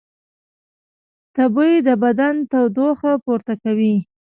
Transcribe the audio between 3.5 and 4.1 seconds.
کوي